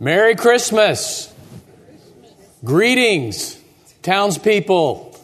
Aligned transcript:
Merry 0.00 0.34
Christmas. 0.34 1.32
Greetings, 2.64 3.56
townspeople 4.02 5.16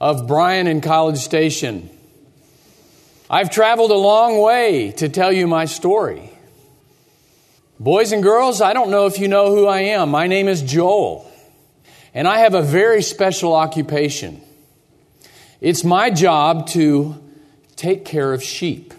of 0.00 0.26
Bryan 0.26 0.66
and 0.66 0.82
College 0.82 1.18
Station. 1.18 1.88
I've 3.30 3.50
traveled 3.50 3.92
a 3.92 3.96
long 3.96 4.40
way 4.40 4.90
to 4.96 5.08
tell 5.08 5.30
you 5.30 5.46
my 5.46 5.66
story. 5.66 6.32
Boys 7.78 8.10
and 8.10 8.20
girls, 8.20 8.60
I 8.60 8.72
don't 8.72 8.90
know 8.90 9.06
if 9.06 9.20
you 9.20 9.28
know 9.28 9.54
who 9.54 9.68
I 9.68 9.80
am. 9.80 10.10
My 10.10 10.26
name 10.26 10.48
is 10.48 10.60
Joel, 10.60 11.30
and 12.12 12.26
I 12.26 12.40
have 12.40 12.54
a 12.54 12.62
very 12.62 13.02
special 13.02 13.54
occupation. 13.54 14.40
It's 15.60 15.84
my 15.84 16.10
job 16.10 16.66
to 16.70 17.14
take 17.76 18.04
care 18.04 18.32
of 18.32 18.42
sheep. 18.42 18.92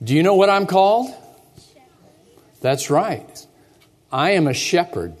Do 0.00 0.14
you 0.14 0.22
know 0.22 0.34
what 0.34 0.48
I'm 0.48 0.66
called? 0.66 1.12
That's 2.60 2.88
right. 2.88 3.46
I 4.12 4.32
am 4.32 4.46
a 4.46 4.54
shepherd. 4.54 5.14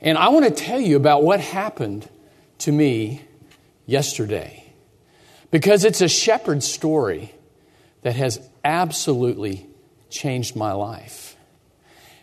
And 0.00 0.18
I 0.18 0.28
want 0.28 0.44
to 0.44 0.50
tell 0.50 0.80
you 0.80 0.96
about 0.96 1.22
what 1.22 1.40
happened 1.40 2.08
to 2.58 2.70
me 2.70 3.22
yesterday. 3.86 4.72
Because 5.50 5.84
it's 5.84 6.02
a 6.02 6.08
shepherd 6.08 6.62
story 6.62 7.32
that 8.02 8.16
has 8.16 8.38
absolutely 8.64 9.66
changed 10.10 10.56
my 10.56 10.72
life. 10.72 11.36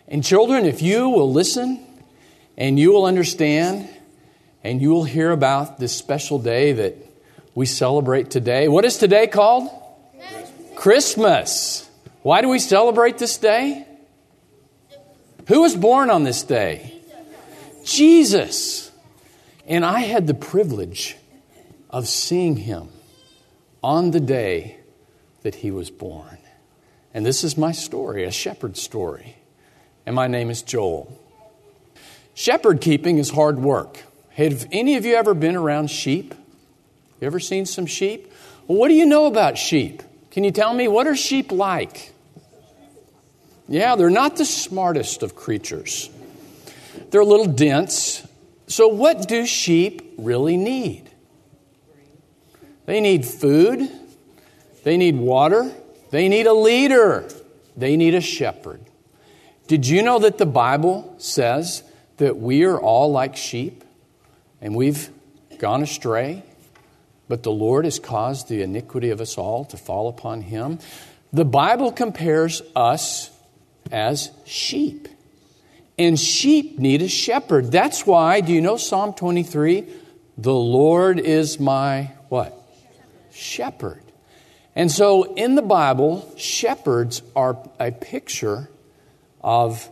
And 0.06 0.22
children, 0.22 0.64
if 0.64 0.80
you 0.80 1.08
will 1.08 1.32
listen 1.32 1.84
and 2.56 2.78
you 2.78 2.92
will 2.92 3.06
understand 3.06 3.88
and 4.62 4.80
you 4.80 4.90
will 4.90 5.04
hear 5.04 5.32
about 5.32 5.80
this 5.80 5.92
special 5.96 6.38
day 6.38 6.72
that 6.72 6.96
we 7.54 7.66
celebrate 7.66 8.30
today. 8.30 8.68
What 8.68 8.84
is 8.84 8.96
today 8.96 9.26
called? 9.26 9.68
Christmas. 10.16 10.74
Christmas. 10.76 11.90
Why 12.22 12.42
do 12.42 12.48
we 12.48 12.60
celebrate 12.60 13.18
this 13.18 13.38
day? 13.38 13.86
Who 15.48 15.62
was 15.62 15.74
born 15.74 16.10
on 16.10 16.24
this 16.24 16.42
day? 16.42 16.94
Jesus. 17.84 18.90
And 19.66 19.84
I 19.84 20.00
had 20.00 20.26
the 20.26 20.34
privilege 20.34 21.16
of 21.90 22.08
seeing 22.08 22.56
him 22.56 22.88
on 23.82 24.10
the 24.12 24.20
day 24.20 24.78
that 25.42 25.56
he 25.56 25.70
was 25.70 25.90
born. 25.90 26.38
And 27.14 27.26
this 27.26 27.44
is 27.44 27.58
my 27.58 27.72
story, 27.72 28.24
a 28.24 28.30
shepherd 28.30 28.76
story. 28.76 29.36
And 30.06 30.14
my 30.14 30.26
name 30.26 30.50
is 30.50 30.62
Joel. 30.62 31.18
Shepherd 32.34 32.80
keeping 32.80 33.18
is 33.18 33.30
hard 33.30 33.58
work. 33.58 33.98
Have 34.30 34.66
any 34.72 34.96
of 34.96 35.04
you 35.04 35.14
ever 35.14 35.34
been 35.34 35.56
around 35.56 35.90
sheep? 35.90 36.34
You 37.20 37.26
ever 37.26 37.38
seen 37.38 37.66
some 37.66 37.86
sheep? 37.86 38.32
Well, 38.66 38.78
what 38.78 38.88
do 38.88 38.94
you 38.94 39.04
know 39.04 39.26
about 39.26 39.58
sheep? 39.58 40.02
Can 40.30 40.44
you 40.44 40.50
tell 40.50 40.72
me 40.72 40.88
what 40.88 41.06
are 41.06 41.14
sheep 41.14 41.52
like? 41.52 42.11
Yeah, 43.72 43.96
they're 43.96 44.10
not 44.10 44.36
the 44.36 44.44
smartest 44.44 45.22
of 45.22 45.34
creatures. 45.34 46.10
They're 47.08 47.22
a 47.22 47.24
little 47.24 47.46
dense. 47.46 48.22
So, 48.66 48.86
what 48.86 49.26
do 49.26 49.46
sheep 49.46 50.12
really 50.18 50.58
need? 50.58 51.10
They 52.84 53.00
need 53.00 53.24
food, 53.24 53.90
they 54.84 54.98
need 54.98 55.16
water, 55.16 55.72
they 56.10 56.28
need 56.28 56.46
a 56.46 56.52
leader, 56.52 57.26
they 57.74 57.96
need 57.96 58.14
a 58.14 58.20
shepherd. 58.20 58.82
Did 59.68 59.88
you 59.88 60.02
know 60.02 60.18
that 60.18 60.36
the 60.36 60.44
Bible 60.44 61.14
says 61.16 61.82
that 62.18 62.36
we 62.36 62.64
are 62.64 62.78
all 62.78 63.10
like 63.10 63.36
sheep 63.36 63.84
and 64.60 64.74
we've 64.74 65.08
gone 65.56 65.82
astray? 65.82 66.42
But 67.26 67.42
the 67.42 67.52
Lord 67.52 67.86
has 67.86 67.98
caused 67.98 68.50
the 68.50 68.60
iniquity 68.60 69.08
of 69.08 69.22
us 69.22 69.38
all 69.38 69.64
to 69.64 69.78
fall 69.78 70.08
upon 70.08 70.42
him. 70.42 70.78
The 71.32 71.46
Bible 71.46 71.90
compares 71.90 72.60
us 72.76 73.30
as 73.92 74.30
sheep. 74.44 75.08
And 75.98 76.18
sheep 76.18 76.78
need 76.78 77.02
a 77.02 77.08
shepherd. 77.08 77.70
That's 77.70 78.06
why, 78.06 78.40
do 78.40 78.52
you 78.52 78.60
know 78.60 78.76
Psalm 78.76 79.12
23? 79.12 79.86
The 80.38 80.54
Lord 80.54 81.20
is 81.20 81.60
my 81.60 82.10
what? 82.28 82.58
Shepherd. 83.32 84.02
And 84.74 84.90
so 84.90 85.34
in 85.34 85.54
the 85.54 85.62
Bible, 85.62 86.32
shepherds 86.36 87.22
are 87.36 87.58
a 87.78 87.92
picture 87.92 88.70
of 89.42 89.88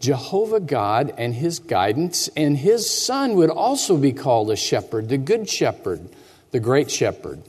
Jehovah 0.00 0.60
God 0.60 1.14
and 1.18 1.34
his 1.34 1.58
guidance, 1.60 2.28
and 2.36 2.56
his 2.56 2.90
son 2.90 3.34
would 3.34 3.50
also 3.50 3.96
be 3.96 4.12
called 4.12 4.50
a 4.50 4.56
shepherd, 4.56 5.08
the 5.08 5.18
good 5.18 5.48
shepherd, 5.48 6.08
the 6.50 6.58
great 6.58 6.90
shepherd, 6.90 7.42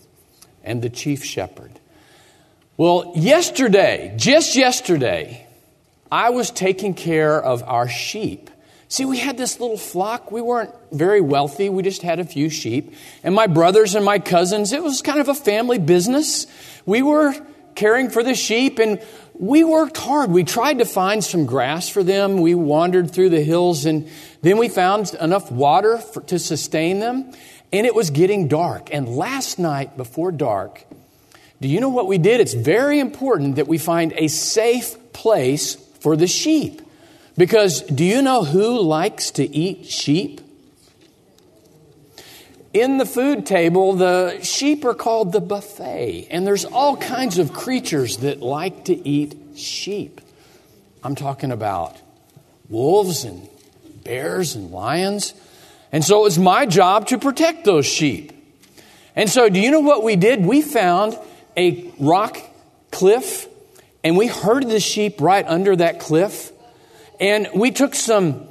and 0.64 0.82
the 0.82 0.90
chief 0.90 1.24
shepherd. 1.24 1.72
Well, 2.78 3.14
yesterday, 3.16 4.14
just 4.18 4.56
yesterday, 4.56 5.43
I 6.14 6.30
was 6.30 6.52
taking 6.52 6.94
care 6.94 7.42
of 7.42 7.64
our 7.64 7.90
sheep. 7.90 8.52
See, 8.88 9.04
we 9.04 9.18
had 9.18 9.36
this 9.36 9.60
little 9.60 9.80
flock. 9.80 10.32
We 10.32 10.42
weren't 10.42 10.70
very 10.92 11.22
wealthy. 11.22 11.70
We 11.70 11.82
just 11.82 12.04
had 12.04 12.20
a 12.20 12.24
few 12.24 12.52
sheep. 12.52 12.94
And 13.24 13.34
my 13.34 13.48
brothers 13.48 13.96
and 13.96 14.06
my 14.06 14.20
cousins, 14.20 14.74
it 14.74 14.84
was 14.84 15.02
kind 15.02 15.20
of 15.20 15.28
a 15.28 15.34
family 15.34 15.80
business. 15.80 16.46
We 16.86 17.02
were 17.02 17.34
caring 17.74 18.12
for 18.12 18.22
the 18.22 18.36
sheep 18.36 18.78
and 18.78 19.02
we 19.34 19.64
worked 19.64 19.98
hard. 19.98 20.30
We 20.30 20.44
tried 20.44 20.78
to 20.78 20.86
find 20.86 21.24
some 21.24 21.48
grass 21.48 21.90
for 21.90 22.04
them. 22.04 22.42
We 22.42 22.54
wandered 22.54 23.10
through 23.10 23.30
the 23.30 23.42
hills 23.42 23.86
and 23.86 24.08
then 24.44 24.58
we 24.58 24.70
found 24.70 25.16
enough 25.20 25.52
water 25.52 25.98
for, 25.98 26.22
to 26.26 26.38
sustain 26.38 27.00
them. 27.00 27.32
And 27.72 27.88
it 27.88 27.96
was 27.96 28.12
getting 28.12 28.48
dark. 28.48 28.94
And 28.94 29.10
last 29.10 29.58
night 29.58 29.98
before 29.98 30.32
dark, 30.32 30.86
do 31.60 31.68
you 31.68 31.80
know 31.80 31.90
what 31.90 32.06
we 32.06 32.20
did? 32.20 32.40
It's 32.40 32.54
very 32.54 33.00
important 33.00 33.56
that 33.56 33.68
we 33.68 33.80
find 33.80 34.14
a 34.16 34.28
safe 34.28 35.12
place 35.12 35.83
for 36.04 36.18
the 36.18 36.28
sheep. 36.28 36.82
Because 37.38 37.82
do 37.82 38.04
you 38.04 38.22
know 38.22 38.44
who 38.44 38.80
likes 38.80 39.32
to 39.32 39.56
eat 39.56 39.86
sheep? 39.86 40.42
In 42.74 42.98
the 42.98 43.06
food 43.06 43.46
table, 43.46 43.94
the 43.94 44.40
sheep 44.42 44.84
are 44.84 44.94
called 44.94 45.32
the 45.32 45.40
buffet, 45.40 46.28
and 46.30 46.46
there's 46.46 46.66
all 46.66 46.98
kinds 46.98 47.38
of 47.38 47.54
creatures 47.54 48.18
that 48.18 48.42
like 48.42 48.86
to 48.86 49.08
eat 49.08 49.36
sheep. 49.56 50.20
I'm 51.04 51.16
talking 51.16 51.52
about 51.52 51.98
wolves 52.70 53.24
and 53.24 53.48
bears 54.04 54.56
and 54.56 54.72
lions. 54.72 55.34
And 55.92 56.04
so 56.04 56.22
it 56.22 56.24
was 56.24 56.40
my 56.40 56.66
job 56.66 57.08
to 57.08 57.18
protect 57.18 57.64
those 57.64 57.86
sheep. 57.86 58.32
And 59.16 59.30
so, 59.30 59.48
do 59.48 59.60
you 59.60 59.70
know 59.70 59.82
what 59.82 60.04
we 60.04 60.16
did? 60.16 60.44
We 60.44 60.62
found 60.62 61.18
a 61.56 61.92
rock 62.00 62.40
cliff 62.92 63.48
and 64.04 64.18
we 64.18 64.28
herded 64.28 64.70
the 64.70 64.80
sheep 64.80 65.22
right 65.22 65.46
under 65.48 65.76
that 65.76 66.00
cliff. 66.00 66.52
And 67.20 67.48
we 67.56 67.72
took 67.72 67.96
some 67.96 68.48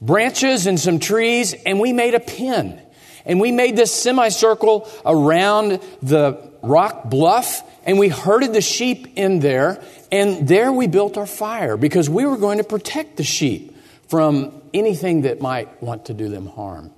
branches 0.00 0.66
and 0.66 0.78
some 0.78 0.98
trees 0.98 1.54
and 1.54 1.80
we 1.80 1.92
made 1.92 2.14
a 2.14 2.20
pen. 2.20 2.80
And 3.24 3.40
we 3.40 3.52
made 3.52 3.76
this 3.76 3.94
semicircle 3.94 4.88
around 5.06 5.80
the 6.02 6.50
rock 6.62 7.08
bluff 7.08 7.62
and 7.84 7.98
we 7.98 8.08
herded 8.08 8.52
the 8.52 8.60
sheep 8.60 9.14
in 9.16 9.40
there. 9.40 9.82
And 10.10 10.46
there 10.46 10.72
we 10.72 10.88
built 10.88 11.16
our 11.16 11.26
fire 11.26 11.76
because 11.76 12.10
we 12.10 12.26
were 12.26 12.36
going 12.36 12.58
to 12.58 12.64
protect 12.64 13.16
the 13.16 13.24
sheep 13.24 13.76
from 14.08 14.60
anything 14.74 15.22
that 15.22 15.40
might 15.40 15.82
want 15.82 16.06
to 16.06 16.14
do 16.14 16.28
them 16.28 16.46
harm. 16.46 16.90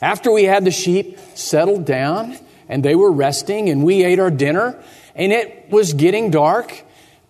After 0.00 0.30
we 0.30 0.44
had 0.44 0.64
the 0.64 0.70
sheep 0.70 1.18
settled 1.34 1.86
down 1.86 2.38
and 2.68 2.84
they 2.84 2.94
were 2.94 3.10
resting 3.10 3.68
and 3.68 3.84
we 3.84 4.04
ate 4.04 4.20
our 4.20 4.30
dinner 4.30 4.80
and 5.14 5.32
it 5.32 5.70
was 5.70 5.94
getting 5.94 6.30
dark, 6.30 6.82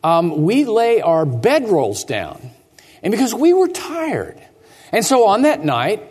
um, 0.03 0.45
we 0.45 0.65
lay 0.65 1.01
our 1.01 1.25
bedrolls 1.25 2.07
down. 2.07 2.51
And 3.03 3.11
because 3.11 3.35
we 3.35 3.53
were 3.53 3.69
tired. 3.69 4.41
And 4.93 5.05
so 5.05 5.27
on 5.27 5.43
that 5.43 5.65
night, 5.65 6.03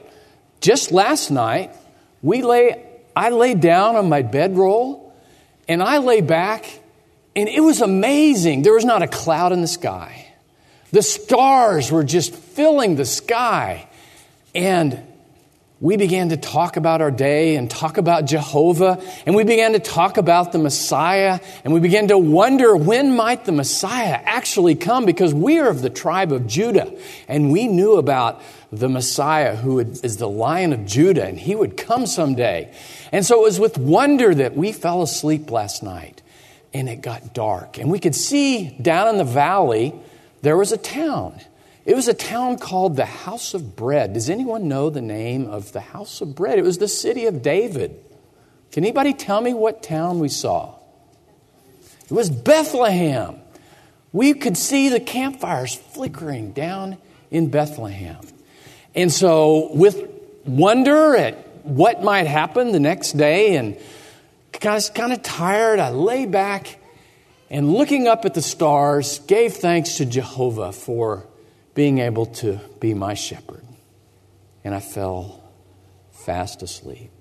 just 0.61 0.91
last 0.91 1.31
night, 1.31 1.71
we 2.21 2.41
lay, 2.41 2.83
I 3.15 3.29
lay 3.29 3.53
down 3.53 3.95
on 3.95 4.09
my 4.09 4.21
bedroll 4.21 5.13
and 5.67 5.81
I 5.81 5.99
lay 5.99 6.21
back 6.21 6.79
and 7.35 7.49
it 7.49 7.61
was 7.61 7.81
amazing. 7.81 8.61
There 8.61 8.73
was 8.73 8.85
not 8.85 9.01
a 9.01 9.07
cloud 9.07 9.51
in 9.51 9.61
the 9.61 9.67
sky. 9.67 10.27
The 10.91 11.01
stars 11.01 11.91
were 11.91 12.03
just 12.03 12.35
filling 12.35 12.95
the 12.95 13.05
sky. 13.05 13.87
And 14.53 15.01
we 15.83 15.97
began 15.97 16.29
to 16.29 16.37
talk 16.37 16.77
about 16.77 17.01
our 17.01 17.11
day 17.11 17.57
and 17.57 17.69
talk 17.69 17.97
about 17.97 18.23
Jehovah, 18.23 19.03
and 19.25 19.35
we 19.35 19.43
began 19.43 19.73
to 19.73 19.79
talk 19.79 20.15
about 20.15 20.53
the 20.53 20.57
Messiah, 20.57 21.41
and 21.65 21.73
we 21.73 21.81
began 21.81 22.07
to 22.07 22.17
wonder 22.17 22.73
when 22.73 23.17
might 23.17 23.43
the 23.43 23.51
Messiah 23.51 24.17
actually 24.23 24.75
come 24.75 25.05
because 25.05 25.33
we 25.33 25.59
are 25.59 25.67
of 25.67 25.81
the 25.81 25.89
tribe 25.89 26.31
of 26.31 26.47
Judah, 26.47 26.89
and 27.27 27.51
we 27.51 27.67
knew 27.67 27.95
about 27.97 28.41
the 28.71 28.87
Messiah 28.87 29.57
who 29.57 29.79
is 29.79 30.15
the 30.15 30.29
lion 30.29 30.71
of 30.71 30.85
Judah, 30.85 31.25
and 31.25 31.37
he 31.37 31.53
would 31.53 31.75
come 31.75 32.05
someday. 32.05 32.73
And 33.11 33.25
so 33.25 33.41
it 33.41 33.43
was 33.43 33.59
with 33.59 33.77
wonder 33.77 34.33
that 34.33 34.55
we 34.55 34.71
fell 34.71 35.01
asleep 35.01 35.51
last 35.51 35.83
night, 35.83 36.21
and 36.73 36.87
it 36.87 37.01
got 37.01 37.33
dark, 37.33 37.77
and 37.77 37.91
we 37.91 37.99
could 37.99 38.15
see 38.15 38.69
down 38.81 39.09
in 39.09 39.17
the 39.17 39.25
valley 39.25 39.93
there 40.43 40.55
was 40.55 40.71
a 40.71 40.77
town. 40.77 41.41
It 41.85 41.95
was 41.95 42.07
a 42.07 42.13
town 42.13 42.59
called 42.59 42.95
the 42.95 43.05
House 43.05 43.53
of 43.53 43.75
Bread. 43.75 44.13
Does 44.13 44.29
anyone 44.29 44.69
know 44.69 44.89
the 44.89 45.01
name 45.01 45.47
of 45.47 45.73
the 45.73 45.81
House 45.81 46.21
of 46.21 46.33
Bread? 46.33 46.57
It 46.57 46.63
was 46.63 46.77
the 46.77 46.87
city 46.87 47.25
of 47.25 47.41
David. 47.41 47.99
Can 48.71 48.85
anybody 48.85 49.13
tell 49.13 49.41
me 49.41 49.53
what 49.53 49.83
town 49.83 50.19
we 50.19 50.29
saw? 50.29 50.75
It 52.05 52.11
was 52.11 52.29
Bethlehem. 52.29 53.39
we 54.13 54.33
could 54.33 54.57
see 54.57 54.89
the 54.89 54.99
campfires 54.99 55.75
flickering 55.75 56.51
down 56.51 56.97
in 57.31 57.49
Bethlehem. 57.49 58.19
And 58.95 59.11
so, 59.11 59.73
with 59.73 60.07
wonder 60.45 61.15
at 61.15 61.35
what 61.65 62.03
might 62.03 62.27
happen 62.27 62.71
the 62.71 62.79
next 62.79 63.13
day, 63.13 63.55
and 63.55 63.77
kind 64.51 65.11
of 65.11 65.21
tired, 65.23 65.79
I 65.79 65.89
lay 65.89 66.25
back 66.25 66.77
and 67.49 67.73
looking 67.73 68.07
up 68.07 68.25
at 68.25 68.33
the 68.33 68.41
stars, 68.41 69.19
gave 69.19 69.53
thanks 69.53 69.97
to 69.97 70.05
Jehovah 70.05 70.71
for 70.71 71.25
being 71.73 71.99
able 71.99 72.25
to 72.27 72.59
be 72.79 72.93
my 72.93 73.13
shepherd. 73.13 73.65
And 74.63 74.73
I 74.73 74.79
fell 74.79 75.43
fast 76.11 76.61
asleep. 76.61 77.11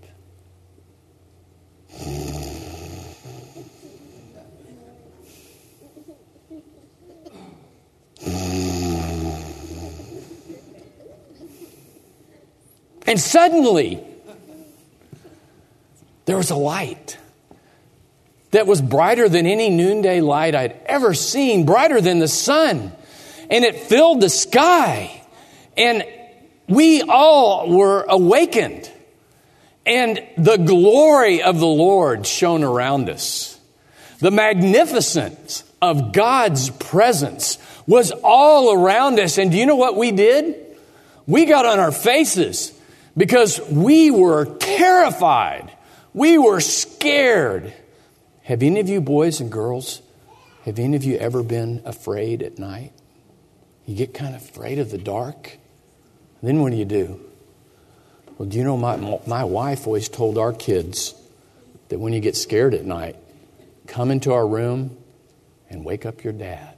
And 13.05 13.21
suddenly, 13.21 14.03
there 16.25 16.37
was 16.37 16.51
a 16.51 16.57
light 16.57 17.19
that 18.53 18.67
was 18.67 18.81
brighter 18.81 19.29
than 19.29 19.47
any 19.47 19.69
noonday 19.71 20.21
light 20.21 20.55
I'd 20.55 20.81
ever 20.87 21.13
seen, 21.13 21.67
brighter 21.67 22.01
than 22.01 22.21
the 22.21 22.29
sun. 22.29 22.93
And 23.53 23.65
it 23.65 23.77
filled 23.77 24.23
the 24.23 24.31
sky. 24.31 25.23
And 25.77 26.05
we 26.67 27.03
all 27.03 27.71
were 27.71 28.05
awakened. 28.09 28.91
And 29.85 30.21
the 30.39 30.57
glory 30.57 31.43
of 31.43 31.61
the 31.61 31.67
Lord 31.67 32.27
shone 32.27 32.65
around 32.65 33.11
us. 33.11 33.61
The 34.21 34.31
magnificence 34.31 35.65
of 35.83 36.13
God's 36.13 36.71
presence 36.71 37.59
was 37.87 38.11
all 38.25 38.73
around 38.73 39.21
us. 39.21 39.37
And 39.37 39.51
do 39.51 39.59
you 39.59 39.67
know 39.67 39.77
what 39.77 39.97
we 39.97 40.13
did? 40.13 40.57
We 41.27 41.45
got 41.45 41.67
on 41.67 41.79
our 41.79 41.93
faces 41.93 42.73
because 43.17 43.61
we 43.69 44.11
were 44.11 44.47
terrified. 44.47 45.71
We 46.15 46.39
were 46.39 46.61
scared. 46.61 47.75
Have 48.45 48.63
any 48.63 48.81
of 48.81 48.89
you 48.89 49.01
boys 49.01 49.41
and 49.41 49.53
girls, 49.53 50.01
have 50.65 50.79
any 50.79 50.97
of 50.97 51.05
you 51.05 51.17
ever 51.17 51.43
been 51.43 51.83
afraid 51.85 52.43
at 52.43 52.59
night? 52.59 52.93
You 53.87 53.97
get 53.97 54.15
kind 54.15 54.35
of 54.35 54.43
afraid 54.43 54.79
of 54.79 54.91
the 54.91 54.99
dark. 54.99 55.59
Then 56.43 56.61
what 56.61 56.71
do 56.71 56.77
you 56.77 56.85
do? 56.85 57.21
Well, 58.39 58.49
do 58.49 58.59
you 58.59 58.65
know 58.65 58.77
my, 58.77 59.21
my 59.27 59.45
wife 59.45 59.87
always 59.87 60.09
told 60.09 60.39
our 60.39 60.53
kids 60.53 61.15
that 61.89 61.99
when 61.99 62.13
you 62.13 62.21
get 62.21 62.37
scared 62.37 62.75
at 62.75 62.85
night, 62.85 63.17
come 63.87 64.11
into 64.11 64.33
our 64.33 64.47
room 64.47 64.97
and 65.69 65.85
wake 65.85 66.07
up 66.07 66.25
your 66.25 66.33
dad. 66.33 66.75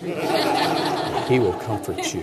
he 0.00 1.38
will 1.38 1.58
comfort 1.60 2.12
you. 2.14 2.22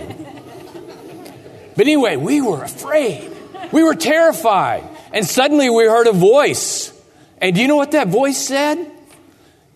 But 1.76 1.86
anyway, 1.86 2.16
we 2.16 2.40
were 2.40 2.62
afraid. 2.62 3.32
We 3.72 3.82
were 3.82 3.94
terrified. 3.94 4.84
And 5.12 5.26
suddenly 5.26 5.70
we 5.70 5.84
heard 5.84 6.06
a 6.06 6.12
voice. 6.12 6.92
And 7.38 7.54
do 7.54 7.60
you 7.60 7.68
know 7.68 7.76
what 7.76 7.92
that 7.92 8.08
voice 8.08 8.38
said? 8.38 8.90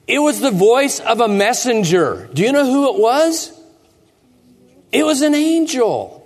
It 0.07 0.19
was 0.19 0.41
the 0.41 0.51
voice 0.51 0.99
of 0.99 1.21
a 1.21 1.29
messenger. 1.29 2.29
Do 2.33 2.43
you 2.43 2.53
know 2.53 2.65
who 2.65 2.95
it 2.95 3.01
was? 3.01 3.60
It 4.93 5.05
was 5.05 5.23
an 5.23 5.35
angel. 5.35 6.17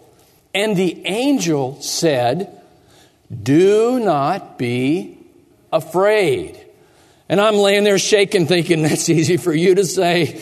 And 0.55 0.77
the 0.77 1.05
angel 1.07 1.81
said, 1.83 2.63
Do 3.43 3.99
not 3.99 4.59
be 4.59 5.19
afraid. 5.73 6.61
And 7.29 7.41
I'm 7.41 7.57
laying 7.57 7.85
there 7.85 7.99
shaking, 7.99 8.47
thinking, 8.47 8.83
That's 8.85 9.09
easy 9.09 9.37
for 9.37 9.53
you 9.53 9.75
to 9.75 9.85
say. 9.85 10.41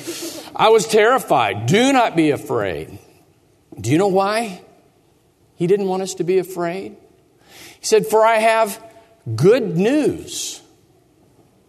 I 0.54 0.68
was 0.68 0.86
terrified. 0.86 1.66
Do 1.66 1.92
not 1.92 2.14
be 2.14 2.30
afraid. 2.30 2.98
Do 3.80 3.90
you 3.90 3.98
know 3.98 4.08
why 4.08 4.60
he 5.56 5.66
didn't 5.66 5.86
want 5.86 6.02
us 6.02 6.14
to 6.14 6.24
be 6.24 6.38
afraid? 6.38 6.96
He 7.80 7.86
said, 7.86 8.06
For 8.06 8.24
I 8.24 8.36
have 8.36 8.82
good 9.34 9.76
news. 9.76 10.60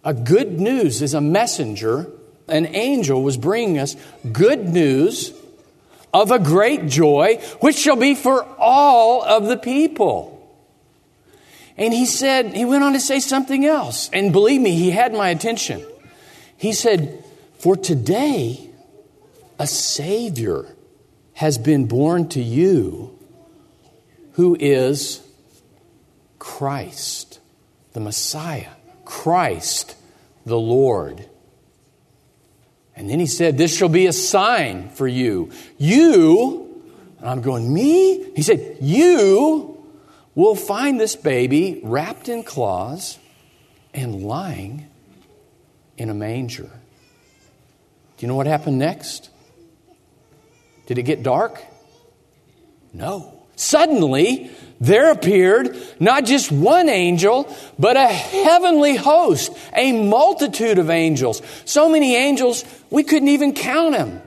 A 0.04 0.14
good 0.14 0.60
news 0.60 1.02
is 1.02 1.14
a 1.14 1.22
messenger, 1.22 2.12
an 2.50 2.66
angel 2.66 3.24
was 3.24 3.38
bringing 3.38 3.80
us 3.80 3.96
good 4.34 4.68
news 4.68 5.32
of 6.14 6.32
a 6.32 6.40
great 6.40 6.88
joy, 6.88 7.38
which 7.60 7.78
shall 7.78 7.96
be 7.96 8.16
for 8.16 8.46
all 8.58 9.24
of 9.24 9.46
the 9.46 9.58
people. 9.58 10.30
And 11.76 11.94
he 11.94 12.06
said, 12.06 12.56
he 12.56 12.66
went 12.66 12.84
on 12.84 12.94
to 12.94 13.00
say 13.00 13.20
something 13.20 13.66
else. 13.66 14.10
And 14.14 14.32
believe 14.32 14.62
me, 14.62 14.76
he 14.76 14.92
had 14.92 15.14
my 15.14 15.30
attention. 15.30 15.84
He 16.56 16.72
said, 16.72 17.24
For 17.58 17.76
today, 17.76 18.70
a 19.58 19.66
Savior 19.66 20.68
has 21.34 21.58
been 21.58 21.88
born 21.88 22.30
to 22.30 22.42
you 22.42 23.18
who 24.34 24.56
is 24.60 25.22
Christ, 26.38 27.40
the 27.94 28.00
Messiah, 28.00 28.70
Christ 29.04 29.96
the 30.46 30.60
Lord. 30.60 31.28
And 32.96 33.10
then 33.10 33.20
he 33.20 33.26
said, 33.26 33.58
This 33.58 33.76
shall 33.76 33.90
be 33.90 34.08
a 34.08 34.14
sign 34.14 34.90
for 34.90 35.08
you. 35.08 35.52
You, 35.78 36.82
and 37.20 37.30
I'm 37.30 37.42
going, 37.42 37.74
Me? 37.74 38.32
He 38.36 38.42
said, 38.42 38.78
You 38.82 39.84
will 40.36 40.56
find 40.56 41.00
this 41.00 41.16
baby 41.16 41.82
wrapped 41.84 42.30
in 42.30 42.44
cloths 42.44 43.20
and 43.94 44.24
lying 44.24 44.90
in 45.98 46.10
a 46.10 46.14
manger. 46.14 46.70
Do 48.18 48.26
you 48.26 48.28
know 48.28 48.36
what 48.36 48.48
happened 48.48 48.80
next? 48.80 49.30
Did 50.86 50.98
it 50.98 51.04
get 51.04 51.24
dark? 51.24 51.64
No. 52.94 53.43
Suddenly, 53.64 54.52
there 54.82 55.10
appeared 55.10 55.78
not 55.98 56.26
just 56.26 56.52
one 56.52 56.90
angel, 56.90 57.48
but 57.80 57.96
a 57.96 58.08
heavenly 58.08 58.98
host, 58.98 59.58
a 59.74 59.94
multitude 59.94 60.78
of 60.80 60.90
angels. 60.90 61.42
So 61.64 61.88
many 61.88 62.14
angels, 62.14 62.66
we 62.90 63.04
couldn't 63.04 63.30
even 63.30 63.54
count 63.54 63.96
them. 63.96 64.22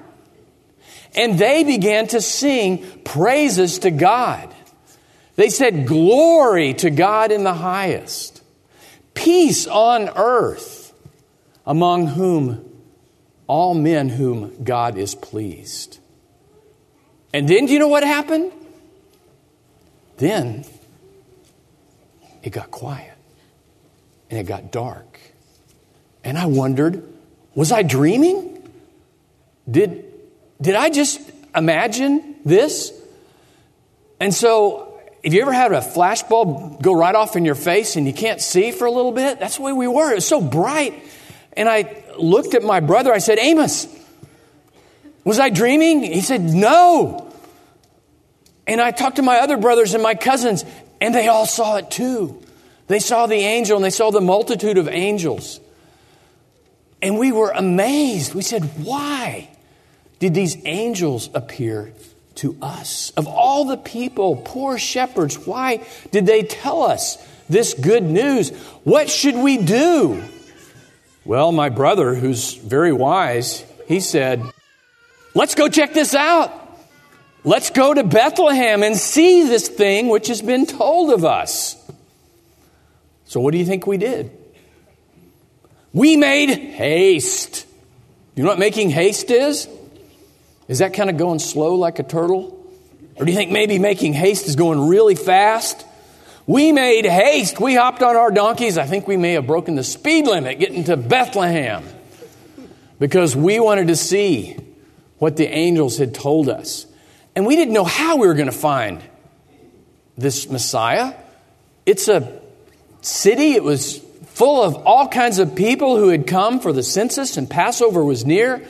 And 1.15 1.39
they 1.39 1.65
began 1.65 2.07
to 2.09 2.23
sing 2.23 2.83
praises 3.05 3.81
to 3.81 3.91
God. 3.91 4.53
They 5.35 5.51
said, 5.51 5.87
Glory 5.87 6.73
to 6.75 6.89
God 6.89 7.31
in 7.31 7.45
the 7.45 7.55
highest, 7.55 8.43
peace 9.13 9.67
on 9.67 10.09
earth, 10.17 10.95
among 11.67 12.07
whom 12.07 12.65
all 13.47 13.75
men 13.75 14.09
whom 14.09 14.65
God 14.65 14.97
is 14.97 15.15
pleased. 15.15 15.99
And 17.35 17.47
then 17.47 17.67
do 17.67 17.75
you 17.75 17.79
know 17.79 17.89
what 17.89 18.03
happened? 18.03 18.53
Then 20.17 20.65
it 22.43 22.51
got 22.51 22.71
quiet 22.71 23.15
and 24.31 24.39
it 24.39 24.45
got 24.45 24.71
dark. 24.71 25.21
And 26.25 26.37
I 26.37 26.47
wondered, 26.47 27.03
was 27.55 27.73
I 27.73 27.83
dreaming? 27.83 28.69
Did, 29.71 30.05
did 30.61 30.75
I 30.75 30.91
just 30.91 31.21
imagine 31.55 32.37
this? 32.45 32.93
And 34.21 34.33
so, 34.33 35.01
if 35.23 35.35
you 35.35 35.43
ever 35.43 35.53
had 35.53 35.73
a 35.73 35.81
flashbulb 35.81 36.81
go 36.81 36.95
right 36.95 37.15
off 37.15 37.37
in 37.37 37.45
your 37.45 37.55
face 37.55 37.97
and 37.97 38.07
you 38.07 38.13
can't 38.13 38.41
see 38.41 38.71
for 38.71 38.87
a 38.87 38.91
little 38.91 39.13
bit, 39.13 39.39
that's 39.41 39.57
the 39.57 39.63
way 39.63 39.73
we 39.73 39.89
were. 39.89 40.13
It 40.13 40.17
was 40.17 40.27
so 40.27 40.41
bright. 40.41 40.95
And 41.55 41.69
I 41.69 42.05
looked 42.17 42.55
at 42.55 42.63
my 42.63 42.81
brother. 42.81 43.13
I 43.13 43.19
said, 43.19 43.39
Amos, 43.39 43.89
was 45.25 45.39
I 45.39 45.51
dreaming? 45.51 46.03
He 46.03 46.21
said, 46.21 46.43
No. 46.43 47.26
And 48.67 48.81
I 48.81 48.91
talked 48.91 49.17
to 49.17 49.23
my 49.23 49.39
other 49.39 49.57
brothers 49.57 49.95
and 49.95 50.03
my 50.03 50.15
cousins, 50.15 50.65
and 51.01 51.15
they 51.15 51.29
all 51.29 51.47
saw 51.47 51.77
it 51.77 51.91
too. 51.91 52.43
They 52.89 52.99
saw 52.99 53.27
the 53.27 53.37
angel 53.37 53.77
and 53.77 53.85
they 53.85 53.91
saw 53.91 54.11
the 54.11 54.21
multitude 54.21 54.79
of 54.79 54.89
angels. 54.89 55.61
And 57.03 57.19
we 57.19 57.33
were 57.33 57.51
amazed. 57.51 58.35
We 58.35 58.43
said, 58.43 58.63
Why 58.85 59.51
did 60.19 60.35
these 60.35 60.57
angels 60.65 61.29
appear 61.35 61.93
to 62.37 62.57
us? 62.63 63.11
Of 63.17 63.27
all 63.27 63.65
the 63.65 63.77
people, 63.77 64.37
poor 64.37 64.79
shepherds, 64.79 65.47
why 65.47 65.87
did 66.11 66.27
they 66.27 66.43
tell 66.43 66.83
us 66.83 67.19
this 67.49 67.75
good 67.75 68.03
news? 68.03 68.51
What 68.85 69.11
should 69.11 69.37
we 69.37 69.59
do? 69.59 70.23
Well, 71.25 71.51
my 71.53 71.69
brother, 71.69 72.15
who's 72.15 72.55
very 72.55 72.93
wise, 72.93 73.65
he 73.89 74.01
said, 74.01 74.43
Let's 75.35 75.55
go 75.55 75.69
check 75.69 75.93
this 75.93 76.15
out. 76.15 76.66
Let's 77.47 77.71
go 77.71 77.95
to 77.95 78.03
Bethlehem 78.03 78.83
and 78.83 78.97
see 78.97 79.45
this 79.45 79.69
thing 79.69 80.09
which 80.09 80.27
has 80.27 80.43
been 80.43 80.67
told 80.67 81.13
of 81.13 81.25
us. 81.25 81.77
So, 83.27 83.39
what 83.39 83.53
do 83.53 83.59
you 83.59 83.65
think 83.65 83.87
we 83.87 83.99
did? 83.99 84.33
We 85.93 86.17
made 86.17 86.51
haste. 86.51 87.65
You 88.35 88.43
know 88.43 88.49
what 88.49 88.59
making 88.59 88.91
haste 88.91 89.31
is? 89.31 89.69
Is 90.67 90.81
that 90.81 90.93
kind 90.95 91.09
of 91.09 91.19
going 91.19 91.39
slow 91.39 91.77
like 91.77 92.01
a 92.01 92.03
turtle? 92.03 92.53
Or 93.15 93.25
do 93.25 93.31
you 93.31 93.39
think 93.39 93.53
maybe 93.53 93.79
making 93.79 94.13
haste 94.13 94.49
is 94.49 94.57
going 94.57 94.89
really 94.89 95.15
fast? 95.15 95.87
We 96.49 96.73
made 96.73 97.07
haste. 97.07 97.61
We 97.61 97.77
hopped 97.77 98.03
on 98.03 98.17
our 98.17 98.33
donkeys. 98.33 98.77
I 98.77 98.87
think 98.87 99.07
we 99.07 99.17
may 99.17 99.35
have 99.35 99.47
broken 99.47 99.77
the 99.77 99.85
speed 99.85 100.27
limit 100.27 100.59
getting 100.59 100.83
to 100.85 100.97
Bethlehem 100.97 101.85
because 102.99 103.37
we 103.37 103.61
wanted 103.61 103.87
to 103.87 103.97
see 103.97 104.57
what 105.19 105.37
the 105.37 105.47
angels 105.47 105.97
had 105.97 106.13
told 106.13 106.49
us. 106.49 106.86
And 107.37 107.47
we 107.47 107.55
didn't 107.55 107.75
know 107.75 107.85
how 107.85 108.17
we 108.17 108.27
were 108.27 108.35
going 108.35 108.47
to 108.47 108.53
find 108.53 109.03
this 110.17 110.49
Messiah. 110.49 111.15
It's 111.85 112.09
a 112.09 112.41
city, 113.03 113.53
it 113.53 113.63
was 113.63 113.99
full 114.29 114.63
of 114.63 114.75
all 114.75 115.07
kinds 115.07 115.39
of 115.39 115.55
people 115.55 115.99
who 115.99 116.09
had 116.09 116.27
come 116.27 116.61
for 116.61 116.73
the 116.73 116.83
census, 116.83 117.37
and 117.37 117.49
Passover 117.49 118.03
was 118.03 118.25
near. 118.25 118.67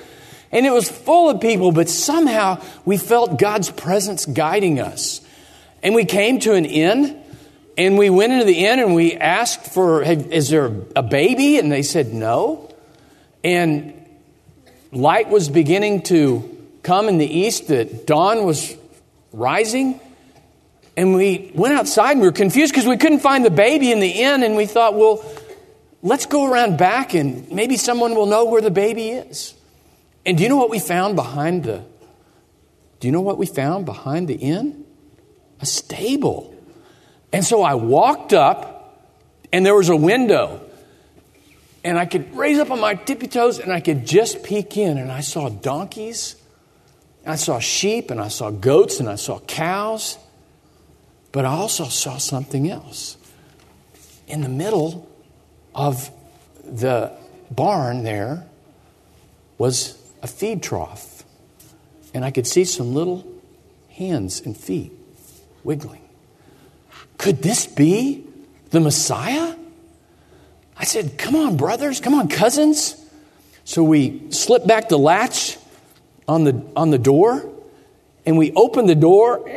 And 0.53 0.67
it 0.67 0.73
was 0.73 0.89
full 0.89 1.31
of 1.31 1.41
people, 1.41 1.73
but 1.73 1.89
somehow 1.89 2.61
we 2.85 2.97
felt 2.97 3.39
God's 3.39 3.71
presence 3.71 4.27
guiding 4.27 4.81
us. 4.81 5.21
And 5.83 5.95
we 5.95 6.05
came 6.05 6.41
to 6.41 6.55
an 6.55 6.65
inn, 6.65 7.23
and 7.79 7.99
we 7.99 8.11
went 8.11 8.33
into 8.33 8.47
the 8.47 8.65
inn 8.67 8.81
and 8.81 8.95
we 8.95 9.15
asked 9.15 9.67
for, 9.67 10.03
is 10.03 10.49
there 10.49 10.73
a 10.97 11.03
baby? 11.03 11.59
And 11.59 11.71
they 11.71 11.83
said 11.83 12.15
no. 12.15 12.75
And 13.45 13.93
light 14.93 15.29
was 15.29 15.49
beginning 15.49 16.03
to 16.03 16.56
come 16.87 17.09
in 17.09 17.19
the 17.19 17.27
east, 17.27 17.67
that 17.69 18.07
dawn 18.07 18.45
was 18.45 18.77
rising. 19.33 20.01
And 20.97 21.15
we 21.15 21.51
went 21.55 21.75
outside 21.75 22.13
and 22.13 22.21
we 22.21 22.29
were 22.29 22.33
confused 22.33 22.73
because 22.73 22.87
we 22.87 22.97
couldn't 22.97 23.19
find 23.19 23.45
the 23.45 23.51
baby 23.51 23.91
in 23.91 24.01
the 24.01 24.09
inn. 24.09 24.43
And 24.45 24.57
we 24.57 24.67
thought, 24.67 24.95
well, 24.95 25.23
let's 26.03 26.27
go 26.27 26.51
around 26.51 26.79
back 26.79 27.13
and 27.13 27.51
maybe 27.51 27.77
someone 27.77 28.15
will 28.15 28.27
know 28.27 28.45
where 28.45 28.63
the 28.63 28.71
baby 28.71 29.11
is. 29.11 29.55
And 30.25 30.39
do 30.39 30.45
you 30.45 30.49
know 30.49 30.57
what 30.57 30.71
we 30.71 30.79
found 30.79 31.17
behind 31.17 31.65
the 31.65 31.85
Do 33.01 33.09
you 33.09 33.13
know 33.13 33.21
what 33.21 33.37
we 33.37 33.47
found 33.47 33.85
behind 33.85 34.29
the 34.29 34.35
inn? 34.35 34.85
A 35.61 35.67
stable. 35.67 36.55
And 37.33 37.45
so 37.45 37.63
I 37.63 37.75
walked 37.75 38.33
up 38.33 39.11
and 39.53 39.67
there 39.67 39.75
was 39.75 39.89
a 39.89 39.97
window. 39.97 40.63
And 41.85 41.99
I 41.99 42.07
could 42.07 42.35
raise 42.37 42.59
up 42.59 42.71
on 42.71 42.81
my 42.81 42.95
tippy 42.95 43.27
toes 43.27 43.59
and 43.59 43.73
I 43.73 43.81
could 43.81 44.07
just 44.07 44.43
peek 44.43 44.77
in 44.77 44.99
and 44.99 45.11
I 45.11 45.21
saw 45.21 45.49
donkeys. 45.49 46.37
I 47.27 47.37
saw 47.37 47.59
sheep 47.59 48.11
and 48.11 48.21
I 48.21 48.29
saw 48.29 48.51
goats 48.51 49.01
and 49.01 49.09
I 49.09 49.17
saw 49.17 49.41
cows. 49.41 50.19
But 51.33 51.45
I 51.45 51.49
also 51.49 51.85
saw 51.85 52.19
something 52.19 52.71
else. 52.71 53.17
In 54.27 54.41
the 54.41 54.49
middle 54.49 55.09
of 55.75 56.11
the 56.65 57.13
barn 57.51 58.05
there 58.05 58.47
was 59.59 59.99
a 60.23 60.27
feed 60.27 60.63
trough, 60.63 61.25
and 62.13 62.25
I 62.25 62.31
could 62.31 62.47
see 62.47 62.65
some 62.65 62.95
little 62.95 63.27
hands 63.91 64.41
and 64.41 64.57
feet 64.57 64.93
wiggling. 65.63 66.03
Could 67.19 67.43
this 67.43 67.67
be 67.67 68.25
the 68.71 68.81
Messiah? 68.81 69.55
I 70.77 70.85
said, 70.85 71.19
Come 71.19 71.37
on, 71.37 71.57
brothers, 71.57 72.01
come 72.01 72.15
on, 72.15 72.29
cousins. 72.29 72.97
So 73.65 73.83
we 73.83 74.31
slipped 74.31 74.67
back 74.67 74.89
the 74.89 74.99
latch 74.99 75.59
on 76.29 76.45
the, 76.45 76.63
on 76.75 76.91
the 76.91 76.99
door, 76.99 77.49
and 78.25 78.37
we 78.37 78.53
opened 78.53 78.89
the 78.89 78.95
door, 78.95 79.49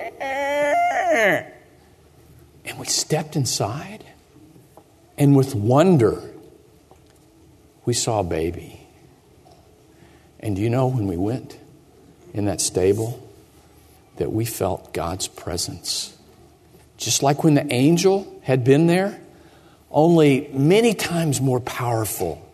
and 2.66 2.78
we 2.78 2.86
stepped 2.86 3.36
inside, 3.36 4.06
and 5.18 5.36
with 5.36 5.56
wonder, 5.56 6.22
we 7.86 7.94
saw 7.94 8.20
a 8.20 8.24
baby. 8.24 8.88
And 10.40 10.56
do 10.56 10.62
you 10.62 10.70
know 10.70 10.88
when 10.88 11.08
we 11.08 11.18
went 11.18 11.58
in 12.34 12.46
that 12.46 12.62
stable 12.62 13.28
that 14.18 14.32
we 14.32 14.46
felt 14.46 14.94
God's 14.94 15.28
presence? 15.28 16.16
Just 16.98 17.24
like 17.24 17.44
when 17.44 17.56
the 17.56 17.74
angel 17.74 18.40
had 18.44 18.64
been 18.64 18.88
there, 18.88 19.20
only 19.90 20.48
many 20.54 20.94
times 20.94 21.42
more 21.42 21.60
powerful. 21.60 22.46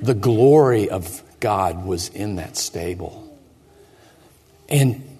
The 0.00 0.14
glory 0.14 0.88
of 0.88 1.22
God 1.40 1.84
was 1.84 2.08
in 2.08 2.36
that 2.36 2.56
stable. 2.56 3.25
And 4.68 5.18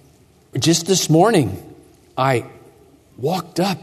just 0.59 0.87
this 0.87 1.09
morning, 1.09 1.63
I 2.17 2.47
walked 3.17 3.61
up 3.61 3.79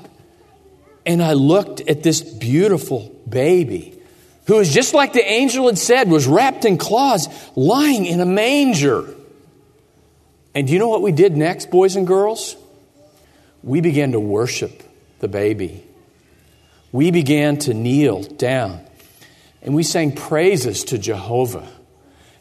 and 1.05 1.21
I 1.21 1.33
looked 1.33 1.81
at 1.81 2.03
this 2.03 2.21
beautiful 2.21 3.09
baby 3.27 3.99
who 4.47 4.55
was 4.55 4.73
just 4.73 4.93
like 4.93 5.13
the 5.13 5.25
angel 5.25 5.67
had 5.67 5.77
said, 5.77 6.09
was 6.09 6.27
wrapped 6.27 6.65
in 6.65 6.77
cloths, 6.77 7.27
lying 7.55 8.05
in 8.05 8.19
a 8.19 8.25
manger. 8.25 9.13
And 10.53 10.67
do 10.67 10.73
you 10.73 10.79
know 10.79 10.89
what 10.89 11.01
we 11.01 11.11
did 11.11 11.37
next, 11.37 11.71
boys 11.71 11.95
and 11.95 12.05
girls? 12.05 12.55
We 13.63 13.79
began 13.79 14.11
to 14.11 14.19
worship 14.19 14.83
the 15.19 15.29
baby. 15.29 15.85
We 16.91 17.11
began 17.11 17.57
to 17.59 17.73
kneel 17.73 18.23
down 18.23 18.85
and 19.61 19.73
we 19.73 19.83
sang 19.83 20.11
praises 20.11 20.83
to 20.85 20.97
Jehovah. 20.97 21.67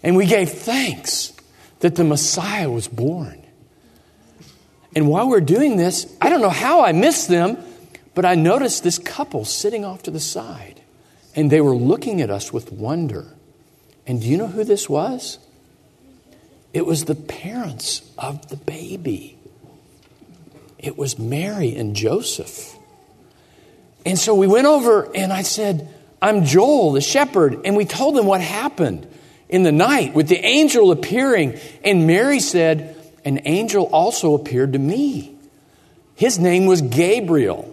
And 0.03 0.17
we 0.17 0.27
gave 0.27 0.51
thanks 0.51 1.33
that 1.83 1.97
the 1.97 2.05
Messiah 2.05 2.71
was 2.71 2.87
born. 2.87 3.43
And 4.95 5.09
while 5.09 5.29
we're 5.29 5.41
doing 5.41 5.77
this, 5.77 6.17
I 6.21 6.29
don't 6.29 6.41
know 6.41 6.49
how 6.49 6.85
I 6.85 6.93
missed 6.93 7.29
them, 7.29 7.59
but 8.15 8.25
I 8.25 8.37
noticed 8.37 8.85
this 8.85 8.99
couple 8.99 9.45
sitting 9.45 9.85
off 9.85 10.05
to 10.05 10.11
the 10.13 10.21
side. 10.21 10.81
And 11.35 11.51
they 11.51 11.61
were 11.61 11.75
looking 11.75 12.21
at 12.21 12.31
us 12.31 12.53
with 12.53 12.71
wonder. 12.71 13.27
And 14.07 14.21
do 14.21 14.29
you 14.29 14.37
know 14.37 14.47
who 14.47 14.63
this 14.63 14.89
was? 14.89 15.39
It 16.73 16.87
was 16.87 17.05
the 17.07 17.17
parents 17.17 18.09
of 18.17 18.49
the 18.49 18.57
baby. 18.57 19.37
It 20.79 20.97
was 20.97 21.19
Mary 21.19 21.75
and 21.75 21.97
Joseph. 21.97 22.77
And 24.07 24.17
so 24.17 24.37
we 24.37 24.47
went 24.47 24.69
over 24.69 25.11
and 25.17 25.33
I 25.33 25.43
said, 25.43 25.93
I'm 26.21 26.45
Joel, 26.45 26.93
the 26.93 27.01
shepherd. 27.01 27.63
And 27.65 27.77
we 27.77 27.87
told 27.87 28.15
them 28.15 28.27
what 28.27 28.41
happened 28.41 29.09
in 29.53 29.63
the 29.63 29.71
night 29.71 30.15
with 30.15 30.29
the 30.29 30.45
angel 30.45 30.91
appearing. 30.91 31.59
And 31.85 32.07
Mary 32.07 32.41
said, 32.41 32.97
An 33.25 33.43
angel 33.45 33.85
also 33.93 34.35
appeared 34.35 34.73
to 34.73 34.79
me. 34.81 35.37
His 36.17 36.39
name 36.39 36.67
was 36.67 36.83
Gabriel. 36.83 37.69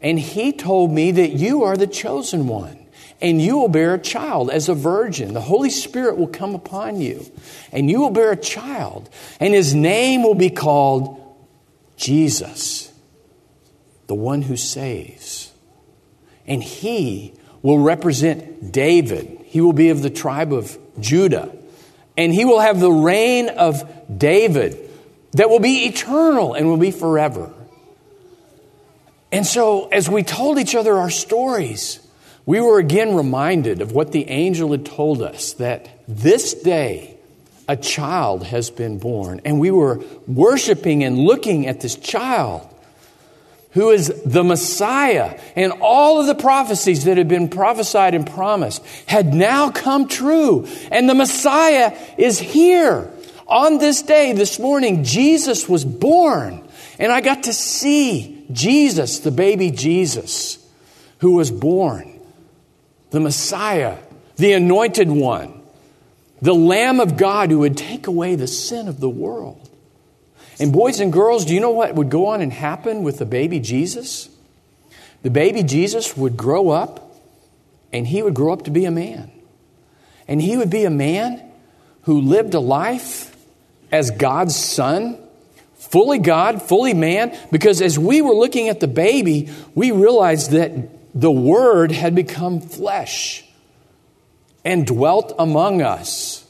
And 0.00 0.18
he 0.18 0.52
told 0.52 0.92
me 0.92 1.10
that 1.10 1.32
you 1.32 1.64
are 1.64 1.76
the 1.76 1.88
chosen 1.88 2.46
one 2.46 2.78
and 3.20 3.42
you 3.42 3.58
will 3.58 3.68
bear 3.68 3.94
a 3.94 3.98
child 3.98 4.48
as 4.48 4.68
a 4.68 4.74
virgin. 4.74 5.34
The 5.34 5.40
Holy 5.40 5.70
Spirit 5.70 6.16
will 6.16 6.28
come 6.28 6.54
upon 6.54 7.00
you, 7.00 7.26
and 7.72 7.90
you 7.90 7.98
will 8.00 8.10
bear 8.10 8.30
a 8.30 8.36
child, 8.36 9.10
and 9.40 9.54
his 9.54 9.74
name 9.74 10.22
will 10.22 10.36
be 10.36 10.50
called 10.50 11.20
Jesus, 11.96 12.92
the 14.06 14.14
one 14.14 14.42
who 14.42 14.56
saves. 14.56 15.52
And 16.46 16.62
he 16.62 17.34
will 17.62 17.78
represent 17.78 18.72
David. 18.72 19.42
He 19.44 19.60
will 19.60 19.72
be 19.72 19.90
of 19.90 20.02
the 20.02 20.10
tribe 20.10 20.52
of 20.52 20.76
Judah, 21.00 21.50
and 22.16 22.32
he 22.32 22.44
will 22.44 22.60
have 22.60 22.80
the 22.80 22.90
reign 22.90 23.48
of 23.48 23.82
David 24.18 24.78
that 25.32 25.50
will 25.50 25.60
be 25.60 25.86
eternal 25.86 26.54
and 26.54 26.66
will 26.66 26.76
be 26.76 26.90
forever. 26.90 27.52
And 29.30 29.46
so, 29.46 29.88
as 29.88 30.08
we 30.08 30.22
told 30.22 30.58
each 30.58 30.74
other 30.74 30.96
our 30.96 31.10
stories, 31.10 32.00
we 32.46 32.60
were 32.60 32.78
again 32.78 33.14
reminded 33.14 33.82
of 33.82 33.92
what 33.92 34.12
the 34.12 34.28
angel 34.28 34.72
had 34.72 34.86
told 34.86 35.20
us 35.20 35.52
that 35.54 35.88
this 36.08 36.54
day 36.54 37.18
a 37.68 37.76
child 37.76 38.44
has 38.44 38.70
been 38.70 38.98
born. 38.98 39.42
And 39.44 39.60
we 39.60 39.70
were 39.70 40.02
worshiping 40.26 41.04
and 41.04 41.18
looking 41.18 41.66
at 41.66 41.82
this 41.82 41.94
child 41.96 42.66
who 43.72 43.90
is 43.90 44.08
the 44.24 44.44
Messiah. 44.44 45.38
And 45.56 45.72
all 45.80 46.20
of 46.20 46.26
the 46.26 46.34
prophecies 46.34 47.04
that 47.04 47.18
had 47.18 47.28
been 47.28 47.48
prophesied 47.48 48.14
and 48.14 48.26
promised 48.26 48.84
had 49.06 49.34
now 49.34 49.70
come 49.70 50.08
true. 50.08 50.66
And 50.90 51.08
the 51.08 51.14
Messiah 51.14 51.96
is 52.16 52.38
here. 52.38 53.10
On 53.46 53.78
this 53.78 54.02
day, 54.02 54.32
this 54.32 54.58
morning, 54.58 55.04
Jesus 55.04 55.68
was 55.68 55.84
born. 55.84 56.66
And 56.98 57.12
I 57.12 57.20
got 57.20 57.44
to 57.44 57.52
see 57.52 58.44
Jesus, 58.52 59.20
the 59.20 59.30
baby 59.30 59.70
Jesus, 59.70 60.58
who 61.18 61.32
was 61.32 61.50
born 61.50 62.18
the 63.10 63.20
Messiah, 63.20 63.98
the 64.36 64.52
anointed 64.52 65.10
one, 65.10 65.62
the 66.40 66.54
Lamb 66.54 67.00
of 67.00 67.16
God 67.16 67.50
who 67.50 67.60
would 67.60 67.76
take 67.76 68.06
away 68.06 68.34
the 68.34 68.46
sin 68.46 68.88
of 68.88 69.00
the 69.00 69.08
world. 69.08 69.67
And, 70.60 70.72
boys 70.72 71.00
and 71.00 71.12
girls, 71.12 71.44
do 71.44 71.54
you 71.54 71.60
know 71.60 71.70
what 71.70 71.94
would 71.94 72.10
go 72.10 72.26
on 72.26 72.40
and 72.40 72.52
happen 72.52 73.02
with 73.02 73.18
the 73.18 73.26
baby 73.26 73.60
Jesus? 73.60 74.28
The 75.22 75.30
baby 75.30 75.62
Jesus 75.62 76.16
would 76.16 76.36
grow 76.36 76.70
up, 76.70 77.16
and 77.92 78.06
he 78.06 78.22
would 78.22 78.34
grow 78.34 78.52
up 78.52 78.64
to 78.64 78.70
be 78.70 78.84
a 78.84 78.90
man. 78.90 79.30
And 80.26 80.42
he 80.42 80.56
would 80.56 80.70
be 80.70 80.84
a 80.84 80.90
man 80.90 81.42
who 82.02 82.20
lived 82.20 82.54
a 82.54 82.60
life 82.60 83.36
as 83.90 84.10
God's 84.10 84.56
son, 84.56 85.18
fully 85.76 86.18
God, 86.18 86.62
fully 86.62 86.94
man, 86.94 87.36
because 87.50 87.80
as 87.80 87.98
we 87.98 88.20
were 88.20 88.34
looking 88.34 88.68
at 88.68 88.80
the 88.80 88.88
baby, 88.88 89.50
we 89.74 89.90
realized 89.90 90.50
that 90.50 90.72
the 91.14 91.30
Word 91.30 91.92
had 91.92 92.14
become 92.14 92.60
flesh 92.60 93.44
and 94.64 94.86
dwelt 94.86 95.34
among 95.38 95.82
us. 95.82 96.44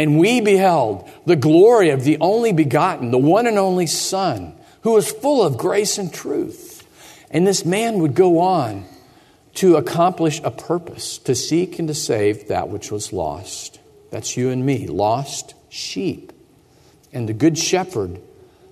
And 0.00 0.18
we 0.18 0.40
beheld 0.40 1.10
the 1.26 1.36
glory 1.36 1.90
of 1.90 2.04
the 2.04 2.16
only 2.22 2.54
begotten, 2.54 3.10
the 3.10 3.18
one 3.18 3.46
and 3.46 3.58
only 3.58 3.86
Son, 3.86 4.54
who 4.80 4.92
was 4.92 5.12
full 5.12 5.44
of 5.44 5.58
grace 5.58 5.98
and 5.98 6.10
truth. 6.10 6.88
And 7.30 7.46
this 7.46 7.66
man 7.66 7.98
would 7.98 8.14
go 8.14 8.38
on 8.38 8.86
to 9.56 9.76
accomplish 9.76 10.40
a 10.42 10.50
purpose, 10.50 11.18
to 11.18 11.34
seek 11.34 11.78
and 11.78 11.86
to 11.86 11.92
save 11.92 12.48
that 12.48 12.70
which 12.70 12.90
was 12.90 13.12
lost. 13.12 13.78
That's 14.10 14.38
you 14.38 14.48
and 14.48 14.64
me, 14.64 14.86
lost 14.86 15.52
sheep. 15.68 16.32
And 17.12 17.28
the 17.28 17.34
Good 17.34 17.58
Shepherd 17.58 18.22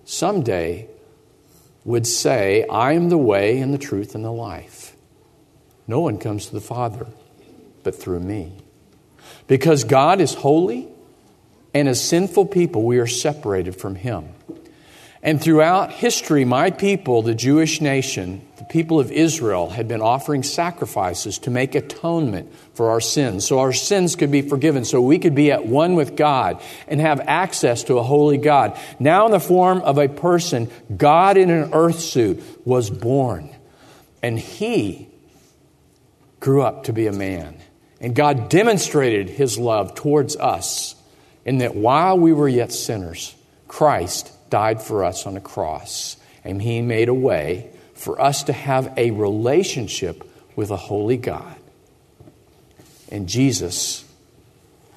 someday 0.06 0.88
would 1.84 2.06
say, 2.06 2.64
I 2.68 2.92
am 2.92 3.10
the 3.10 3.18
way 3.18 3.58
and 3.58 3.74
the 3.74 3.78
truth 3.78 4.14
and 4.14 4.24
the 4.24 4.32
life. 4.32 4.96
No 5.86 6.00
one 6.00 6.16
comes 6.16 6.46
to 6.46 6.54
the 6.54 6.62
Father 6.62 7.06
but 7.82 7.94
through 7.94 8.20
me. 8.20 8.54
Because 9.46 9.84
God 9.84 10.22
is 10.22 10.32
holy, 10.32 10.88
and 11.78 11.88
as 11.88 12.02
sinful 12.02 12.46
people, 12.46 12.82
we 12.82 12.98
are 12.98 13.06
separated 13.06 13.76
from 13.76 13.94
Him. 13.94 14.28
And 15.22 15.40
throughout 15.40 15.92
history, 15.92 16.44
my 16.44 16.72
people, 16.72 17.22
the 17.22 17.36
Jewish 17.36 17.80
nation, 17.80 18.42
the 18.56 18.64
people 18.64 18.98
of 18.98 19.12
Israel, 19.12 19.70
had 19.70 19.86
been 19.86 20.00
offering 20.00 20.42
sacrifices 20.42 21.38
to 21.40 21.50
make 21.50 21.76
atonement 21.76 22.52
for 22.74 22.90
our 22.90 23.00
sins, 23.00 23.46
so 23.46 23.60
our 23.60 23.72
sins 23.72 24.16
could 24.16 24.32
be 24.32 24.42
forgiven, 24.42 24.84
so 24.84 25.00
we 25.00 25.20
could 25.20 25.36
be 25.36 25.52
at 25.52 25.66
one 25.66 25.94
with 25.94 26.16
God 26.16 26.60
and 26.88 27.00
have 27.00 27.20
access 27.20 27.84
to 27.84 27.98
a 27.98 28.02
holy 28.02 28.38
God. 28.38 28.76
Now, 28.98 29.26
in 29.26 29.32
the 29.32 29.40
form 29.40 29.80
of 29.82 29.98
a 29.98 30.08
person, 30.08 30.70
God 30.96 31.36
in 31.36 31.48
an 31.48 31.70
earth 31.74 32.00
suit 32.00 32.42
was 32.64 32.90
born, 32.90 33.50
and 34.20 34.36
He 34.36 35.08
grew 36.40 36.62
up 36.62 36.84
to 36.84 36.92
be 36.92 37.06
a 37.06 37.12
man. 37.12 37.56
And 38.00 38.16
God 38.16 38.48
demonstrated 38.48 39.28
His 39.28 39.58
love 39.58 39.94
towards 39.94 40.34
us 40.36 40.96
in 41.48 41.58
that 41.58 41.74
while 41.74 42.18
we 42.18 42.30
were 42.30 42.46
yet 42.46 42.70
sinners, 42.70 43.34
Christ 43.68 44.30
died 44.50 44.82
for 44.82 45.02
us 45.02 45.26
on 45.26 45.34
a 45.34 45.40
cross, 45.40 46.18
and 46.44 46.60
He 46.60 46.82
made 46.82 47.08
a 47.08 47.14
way 47.14 47.70
for 47.94 48.20
us 48.20 48.42
to 48.44 48.52
have 48.52 48.92
a 48.98 49.12
relationship 49.12 50.30
with 50.56 50.70
a 50.70 50.76
holy 50.76 51.16
God. 51.16 51.56
And 53.10 53.26
Jesus 53.26 54.04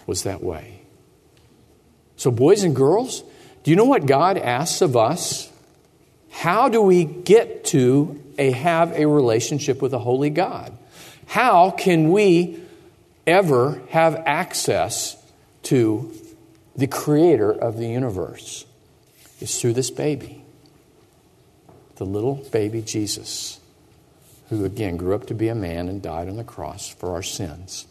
was 0.06 0.24
that 0.24 0.44
way. 0.44 0.82
So, 2.18 2.32
boys 2.32 2.64
and 2.64 2.76
girls, 2.76 3.24
do 3.64 3.72
you 3.72 3.78
know 3.78 3.86
what 3.86 4.06
God 4.06 4.38
asks 4.38 4.82
of 4.82 4.98
us? 4.98 5.50
How 6.32 6.68
do 6.68 6.82
we 6.82 7.06
get 7.06 7.64
to 7.68 8.22
a, 8.38 8.52
have 8.52 8.92
a 8.92 9.06
relationship 9.08 9.82
with 9.82 9.94
a 9.94 10.00
holy 10.00 10.30
God? 10.30 10.78
How 11.28 11.72
can 11.72 12.12
we 12.12 12.60
ever 13.26 13.82
have 13.92 14.22
access 14.26 15.16
to 15.64 16.12
the 16.82 16.88
creator 16.88 17.52
of 17.52 17.78
the 17.78 17.88
universe? 17.88 18.66
is 19.42 19.60
through 19.60 19.74
this 19.74 19.90
baby, 19.90 20.44
the 21.96 22.06
little 22.06 22.36
baby 22.52 22.82
Jesus, 22.82 23.60
who 24.50 24.64
again 24.64 24.98
grew 24.98 25.16
up 25.16 25.28
to 25.28 25.34
be 25.34 25.48
a 25.50 25.56
man 25.56 25.90
and 25.90 26.02
died 26.02 26.30
on 26.30 26.38
the 26.38 26.44
cross 26.44 26.88
for 26.88 27.12
our 27.12 27.24
sins. 27.24 27.88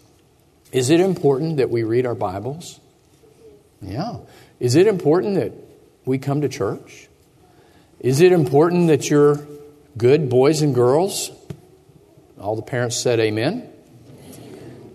Is 0.72 0.90
it 0.90 1.00
important 1.00 1.56
that 1.56 1.68
we 1.68 1.82
read 1.82 2.06
our 2.06 2.14
Bibles? 2.14 2.78
Yeah. 3.82 4.18
Is 4.60 4.76
it 4.76 4.86
important 4.86 5.34
that 5.34 5.52
we 6.04 6.18
come 6.18 6.42
to 6.42 6.48
church? 6.48 7.08
Is 7.98 8.20
it 8.20 8.30
important 8.30 8.88
that 8.88 9.10
you're 9.10 9.40
good 9.96 10.30
boys 10.30 10.62
and 10.62 10.74
girls? 10.74 11.32
All 12.38 12.56
the 12.56 12.62
parents 12.62 12.96
said 12.96 13.18
amen. 13.18 13.68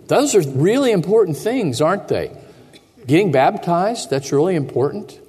Those 0.07 0.35
are 0.35 0.41
really 0.41 0.91
important 0.91 1.35
things, 1.35 1.81
aren't 1.81 2.07
they? 2.07 2.31
Getting 3.05 3.31
baptized, 3.31 4.09
that's 4.09 4.31
really 4.31 4.55
important. 4.55 5.19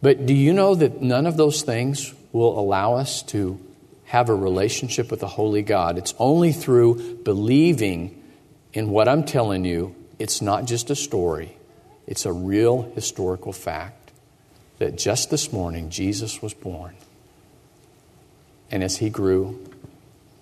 But 0.00 0.24
do 0.24 0.32
you 0.32 0.52
know 0.52 0.74
that 0.74 1.02
none 1.02 1.26
of 1.26 1.36
those 1.36 1.62
things 1.62 2.14
will 2.32 2.58
allow 2.58 2.94
us 2.94 3.22
to 3.24 3.60
have 4.06 4.28
a 4.28 4.34
relationship 4.34 5.10
with 5.10 5.20
the 5.20 5.28
Holy 5.28 5.62
God? 5.62 5.98
It's 5.98 6.14
only 6.18 6.52
through 6.52 7.18
believing 7.24 8.22
in 8.72 8.90
what 8.90 9.08
I'm 9.08 9.24
telling 9.24 9.64
you. 9.64 9.94
It's 10.18 10.40
not 10.40 10.64
just 10.64 10.90
a 10.90 10.96
story, 10.96 11.56
it's 12.06 12.24
a 12.24 12.32
real 12.32 12.90
historical 12.94 13.52
fact 13.52 14.12
that 14.78 14.96
just 14.96 15.30
this 15.30 15.52
morning 15.52 15.90
Jesus 15.90 16.40
was 16.40 16.54
born. 16.54 16.94
And 18.70 18.82
as 18.82 18.96
he 18.96 19.10
grew 19.10 19.62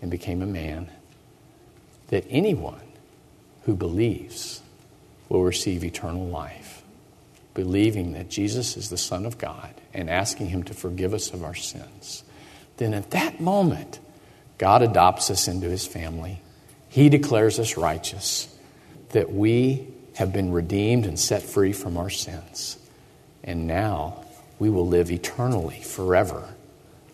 and 0.01 0.11
became 0.11 0.43
a 0.43 0.47
man, 0.47 0.91
that 2.09 2.25
anyone 2.31 2.81
who 3.65 3.75
believes 3.75 4.63
will 5.29 5.45
receive 5.45 5.85
eternal 5.85 6.27
life 6.27 6.79
believing 7.59 8.13
that 8.13 8.31
Jesus 8.31 8.77
is 8.77 8.89
the 8.89 8.97
Son 8.97 9.27
of 9.27 9.37
God 9.37 9.75
and 9.93 10.09
asking 10.09 10.47
Him 10.47 10.63
to 10.63 10.75
forgive 10.75 11.13
us 11.13 11.33
of 11.33 11.43
our 11.43 11.57
sins, 11.57 12.23
then 12.77 12.95
at 12.95 13.11
that 13.11 13.41
moment, 13.41 13.99
God 14.59 14.81
adopts 14.81 15.29
us 15.29 15.49
into 15.49 15.69
His 15.69 15.85
family. 15.85 16.41
He 16.89 17.09
declares 17.09 17.59
us 17.59 17.77
righteous, 17.77 18.47
that 19.09 19.33
we 19.33 19.89
have 20.15 20.33
been 20.33 20.53
redeemed 20.53 21.05
and 21.05 21.19
set 21.19 21.43
free 21.43 21.73
from 21.73 21.97
our 21.97 22.11
sins. 22.11 22.79
And 23.43 23.67
now 23.67 24.25
we 24.61 24.71
will 24.71 24.87
live 24.87 25.11
eternally, 25.11 25.81
forever, 25.81 26.55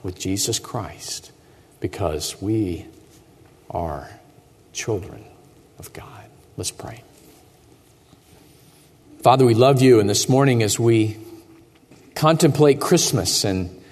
with 0.02 0.18
Jesus 0.18 0.58
Christ 0.58 1.32
because 1.80 2.42
we 2.42 2.84
are 3.70 4.10
children 4.74 5.24
of 5.78 5.90
God. 5.94 6.26
Let's 6.58 6.70
pray. 6.70 7.02
Father, 9.24 9.46
we 9.46 9.54
love 9.54 9.80
you, 9.80 10.00
and 10.00 10.10
this 10.10 10.28
morning 10.28 10.62
as 10.62 10.78
we 10.78 11.16
contemplate 12.14 12.78
Christmas, 12.78 13.46
and 13.46 13.82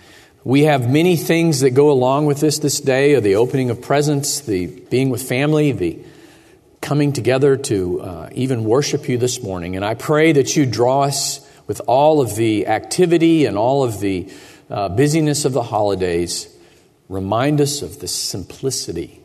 we 0.44 0.64
have 0.64 0.90
many 0.90 1.16
things 1.16 1.60
that 1.60 1.70
go 1.70 1.90
along 1.90 2.26
with 2.26 2.38
this 2.38 2.58
this 2.58 2.80
day 2.80 3.18
the 3.18 3.36
opening 3.36 3.70
of 3.70 3.80
presents, 3.80 4.40
the 4.40 4.66
being 4.66 5.08
with 5.08 5.22
family, 5.22 5.72
the 5.72 5.98
coming 6.82 7.14
together 7.14 7.56
to 7.56 8.02
uh, 8.02 8.28
even 8.32 8.64
worship 8.64 9.08
you 9.08 9.16
this 9.16 9.42
morning. 9.42 9.74
And 9.74 9.86
I 9.86 9.94
pray 9.94 10.32
that 10.32 10.54
you 10.54 10.66
draw 10.66 11.04
us 11.04 11.40
with 11.66 11.80
all 11.86 12.20
of 12.20 12.36
the 12.36 12.66
activity 12.66 13.46
and 13.46 13.56
all 13.56 13.84
of 13.84 14.00
the 14.00 14.30
uh, 14.68 14.90
busyness 14.90 15.46
of 15.46 15.54
the 15.54 15.62
holidays, 15.62 16.46
remind 17.08 17.62
us 17.62 17.80
of 17.80 18.00
the 18.00 18.08
simplicity 18.08 19.22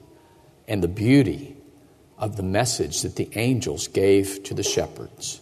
and 0.70 0.82
the 0.82 0.88
beauty 0.88 1.58
of 2.18 2.38
the 2.38 2.44
message 2.44 3.02
that 3.02 3.18
the 3.18 3.28
angels 3.36 3.90
gave 3.90 4.42
to 4.46 4.54
the 4.54 4.64
shepherds 4.64 5.42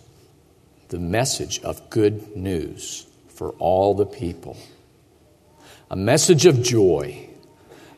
the 0.89 0.99
message 0.99 1.59
of 1.61 1.89
good 1.89 2.35
news 2.35 3.05
for 3.29 3.51
all 3.59 3.93
the 3.93 4.05
people. 4.05 4.57
A 5.89 5.95
message 5.95 6.45
of 6.45 6.61
joy, 6.61 7.29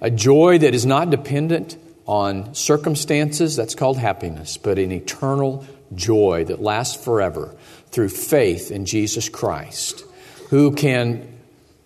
a 0.01 0.09
joy 0.09 0.57
that 0.59 0.73
is 0.73 0.85
not 0.85 1.09
dependent 1.09 1.77
on 2.05 2.53
circumstances, 2.55 3.55
that's 3.55 3.75
called 3.75 3.97
happiness, 3.97 4.57
but 4.57 4.79
an 4.79 4.91
eternal 4.91 5.65
joy 5.93 6.45
that 6.45 6.61
lasts 6.61 7.03
forever 7.03 7.55
through 7.87 8.09
faith 8.09 8.71
in 8.71 8.85
Jesus 8.85 9.29
Christ, 9.29 10.03
who 10.49 10.73
can 10.73 11.37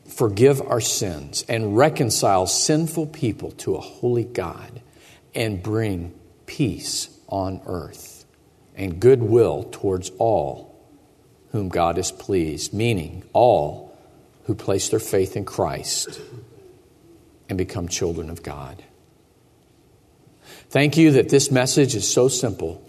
forgive 0.08 0.62
our 0.62 0.82
sins 0.82 1.46
and 1.48 1.78
reconcile 1.78 2.46
sinful 2.46 3.08
people 3.08 3.52
to 3.52 3.76
a 3.76 3.82
holy 3.82 4.24
God 4.24 4.82
and 5.34 5.64
bring 5.64 6.14
peace 6.46 7.10
on 7.28 7.62
earth 7.66 8.26
and 8.76 9.00
goodwill 9.00 9.68
towards 9.72 10.12
all 10.18 10.71
whom 11.52 11.70
God 11.70 11.98
is 11.98 12.12
pleased, 12.12 12.74
meaning 12.74 13.24
all 13.34 13.98
who 14.46 14.56
place 14.56 14.90
their 14.90 15.00
faith 15.00 15.36
in 15.36 15.46
Christ 15.46 16.20
and 17.50 17.58
become 17.58 17.88
children 17.88 18.30
of 18.30 18.42
God. 18.44 18.82
Thank 20.70 20.98
you 20.98 21.12
that 21.12 21.30
this 21.30 21.52
message 21.52 21.96
is 21.96 22.12
so 22.12 22.30
simple 22.30 22.82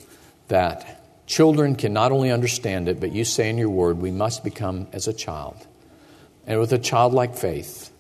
that 0.48 1.27
children 1.27 1.75
can 1.75 1.92
not 1.92 2.12
only 2.12 2.31
understand 2.31 2.88
it, 2.88 3.01
but 3.01 3.12
you 3.12 3.25
say 3.25 3.51
in 3.51 3.59
your 3.59 3.70
word, 3.70 3.98
we 3.98 4.11
must 4.11 4.44
become 4.44 4.87
as 4.92 5.09
a 5.09 5.12
child. 5.12 5.66
And 6.46 6.61
with 6.61 6.72
a 6.72 6.79
childlike 6.79 7.35
faith, 7.37 7.90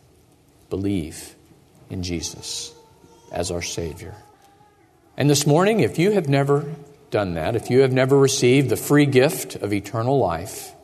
believe 0.70 1.34
in 1.90 2.02
Jesus 2.02 2.72
as 3.32 3.50
our 3.50 3.62
Savior. 3.62 4.14
And 5.16 5.28
this 5.28 5.46
morning, 5.46 5.80
if 5.80 5.98
you 5.98 6.12
have 6.12 6.28
never 6.28 6.72
done 7.12 7.34
that, 7.34 7.54
if 7.54 7.70
you 7.70 7.82
have 7.82 7.92
never 7.92 8.18
received 8.18 8.68
the 8.68 8.76
free 8.76 9.06
gift 9.06 9.54
of 9.54 9.72
eternal 9.72 10.18
life, 10.18 10.74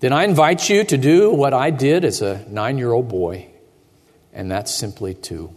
then 0.00 0.12
I 0.12 0.24
invite 0.24 0.68
you 0.68 0.84
to 0.84 0.98
do 0.98 1.30
what 1.30 1.54
I 1.54 1.70
did 1.70 2.04
as 2.04 2.20
a 2.20 2.44
nine 2.48 2.76
year 2.76 2.92
old 2.92 3.08
boy, 3.08 3.48
and 4.34 4.50
that's 4.50 4.74
simply 4.74 5.14
to 5.14 5.54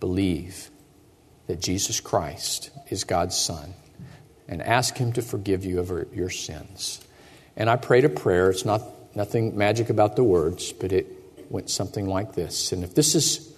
believe 0.00 0.70
that 1.46 1.60
Jesus 1.60 2.00
Christ 2.00 2.70
is 2.88 3.04
God's 3.04 3.36
Son 3.36 3.74
and 4.48 4.62
ask 4.62 4.96
Him 4.96 5.12
to 5.12 5.22
forgive 5.22 5.64
you 5.64 5.78
of 5.78 6.14
your 6.14 6.30
sins. 6.30 7.04
And 7.56 7.68
I 7.68 7.76
prayed 7.76 8.04
a 8.04 8.08
prayer. 8.08 8.50
It's 8.50 8.64
not 8.64 8.82
nothing 9.14 9.56
magic 9.56 9.90
about 9.90 10.16
the 10.16 10.24
words, 10.24 10.72
but 10.72 10.92
it 10.92 11.06
went 11.50 11.68
something 11.68 12.06
like 12.08 12.34
this. 12.34 12.72
And 12.72 12.82
if 12.82 12.94
this 12.94 13.14
is 13.14 13.52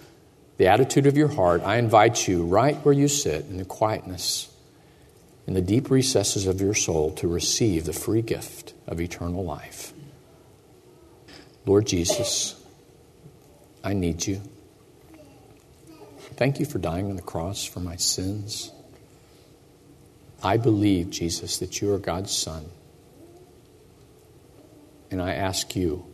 the 0.57 0.67
attitude 0.67 1.07
of 1.07 1.15
your 1.15 1.29
heart, 1.29 1.61
I 1.63 1.77
invite 1.77 2.27
you 2.27 2.43
right 2.43 2.75
where 2.85 2.93
you 2.93 3.07
sit 3.07 3.45
in 3.45 3.57
the 3.57 3.65
quietness 3.65 4.52
in 5.45 5.53
the 5.53 5.61
deep 5.61 5.89
recesses 5.89 6.47
of 6.47 6.61
your 6.61 6.73
soul 6.73 7.11
to 7.15 7.27
receive 7.27 7.85
the 7.85 7.93
free 7.93 8.21
gift 8.21 8.73
of 8.87 9.01
eternal 9.01 9.43
life. 9.43 9.93
Lord 11.65 11.85
Jesus, 11.85 12.55
I 13.83 13.93
need 13.93 14.25
you. 14.25 14.41
Thank 16.35 16.59
you 16.59 16.65
for 16.65 16.79
dying 16.79 17.09
on 17.09 17.15
the 17.15 17.21
cross 17.21 17.63
for 17.63 17.79
my 17.79 17.95
sins. 17.95 18.71
I 20.41 20.57
believe, 20.57 21.09
Jesus, 21.09 21.59
that 21.59 21.81
you 21.81 21.93
are 21.93 21.99
God's 21.99 22.31
Son. 22.31 22.65
And 25.11 25.21
I 25.21 25.33
ask 25.33 25.75
you 25.75 26.05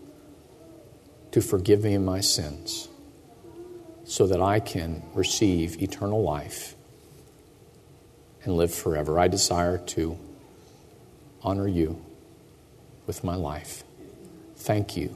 to 1.32 1.42
forgive 1.42 1.84
me 1.84 1.98
my 1.98 2.22
sins 2.22 2.90
so 4.04 4.28
that 4.28 4.42
I 4.42 4.60
can 4.60 5.04
receive 5.14 5.82
eternal 5.82 6.22
life 6.22 6.76
and 8.44 8.56
live 8.56 8.74
forever. 8.74 9.20
I 9.20 9.28
desire 9.28 9.78
to 9.78 10.18
honor 11.42 11.68
you 11.68 12.02
with 13.08 13.24
my 13.24 13.36
life. 13.36 13.84
Thank 14.56 14.96
you. 14.98 15.16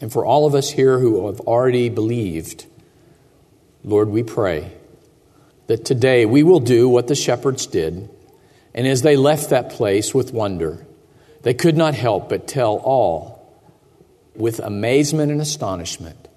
And 0.00 0.12
for 0.12 0.24
all 0.24 0.46
of 0.46 0.54
us 0.54 0.70
here 0.70 0.98
who 0.98 1.26
have 1.26 1.40
already 1.40 1.88
believed, 1.88 2.66
Lord, 3.84 4.08
we 4.08 4.22
pray 4.22 4.72
that 5.66 5.84
today 5.84 6.26
we 6.26 6.42
will 6.42 6.60
do 6.60 6.88
what 6.88 7.06
the 7.06 7.14
shepherds 7.14 7.66
did. 7.66 8.08
And 8.74 8.86
as 8.86 9.02
they 9.02 9.16
left 9.16 9.50
that 9.50 9.70
place 9.70 10.14
with 10.14 10.32
wonder, 10.32 10.86
they 11.42 11.54
could 11.54 11.76
not 11.76 11.94
help 11.94 12.28
but 12.28 12.48
tell 12.48 12.76
all 12.76 13.40
with 14.34 14.58
amazement 14.58 15.30
and 15.30 15.40
astonishment 15.40 16.28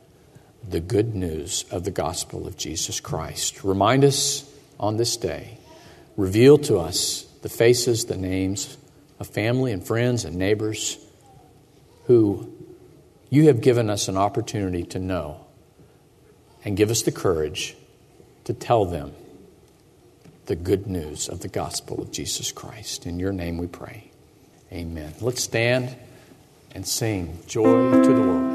the 0.67 0.79
good 0.79 1.15
news 1.15 1.65
of 1.71 1.83
the 1.83 1.91
gospel 1.91 2.47
of 2.47 2.57
Jesus 2.57 2.99
Christ. 2.99 3.63
Remind 3.63 4.03
us 4.03 4.49
on 4.79 4.97
this 4.97 5.17
day, 5.17 5.57
reveal 6.17 6.57
to 6.59 6.77
us 6.77 7.23
the 7.41 7.49
faces, 7.49 8.05
the 8.05 8.17
names 8.17 8.77
of 9.19 9.27
family 9.27 9.71
and 9.71 9.86
friends 9.86 10.25
and 10.25 10.36
neighbors 10.36 10.97
who 12.05 12.51
you 13.29 13.47
have 13.47 13.62
given 13.62 13.89
us 13.89 14.07
an 14.07 14.17
opportunity 14.17 14.83
to 14.83 14.99
know 14.99 15.45
and 16.65 16.77
give 16.77 16.89
us 16.89 17.01
the 17.03 17.12
courage 17.12 17.75
to 18.45 18.53
tell 18.53 18.86
them 18.86 19.13
the 20.45 20.55
good 20.55 20.88
news 20.88 21.29
of 21.29 21.39
the 21.39 21.47
gospel 21.47 22.01
of 22.01 22.12
Jesus 22.12 22.51
Christ. 22.51 23.05
In 23.05 23.19
your 23.19 23.31
name 23.31 23.57
we 23.57 23.67
pray. 23.67 24.12
Amen. 24.71 25.13
Let's 25.21 25.41
stand 25.41 25.95
and 26.75 26.86
sing 26.86 27.39
Joy 27.47 27.91
to 28.03 28.13
the 28.13 28.21
World. 28.21 28.52